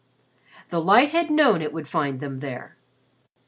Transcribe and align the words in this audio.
The 0.69 0.81
Light 0.81 1.11
had 1.11 1.29
known 1.29 1.61
it 1.61 1.71
would 1.71 1.87
find 1.87 2.19
them 2.21 2.39
there. 2.39 2.75